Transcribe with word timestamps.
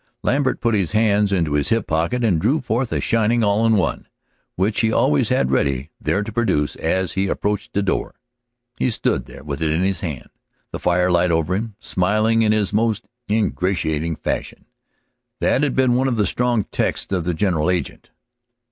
Lambert 0.23 0.61
put 0.61 0.73
his 0.73 0.93
hand 0.93 1.31
into 1.31 1.53
his 1.53 1.69
hip 1.69 1.85
pocket 1.85 2.23
and 2.23 2.41
drew 2.41 2.59
forth 2.59 2.91
a 2.91 2.99
shining 2.99 3.43
All 3.43 3.67
in 3.67 3.75
One, 3.75 4.07
which 4.55 4.81
he 4.81 4.91
always 4.91 5.29
had 5.29 5.51
ready 5.51 5.91
there 6.01 6.23
to 6.23 6.31
produce 6.31 6.75
as 6.77 7.11
he 7.11 7.27
approached 7.27 7.77
a 7.77 7.83
door. 7.83 8.15
He 8.79 8.89
stood 8.89 9.27
there 9.27 9.43
with 9.43 9.61
it 9.61 9.69
in 9.69 9.83
his 9.83 10.01
hand, 10.01 10.31
the 10.71 10.79
firelight 10.79 11.29
over 11.29 11.53
him, 11.53 11.75
smiling 11.79 12.41
in 12.41 12.51
his 12.51 12.73
most 12.73 13.07
ingratiating 13.29 14.15
fashion. 14.15 14.65
That 15.39 15.61
had 15.61 15.75
been 15.75 15.93
one 15.93 16.07
of 16.07 16.17
the 16.17 16.25
strong 16.25 16.63
texts 16.71 17.13
of 17.13 17.23
the 17.23 17.35
general 17.35 17.69
agent. 17.69 18.09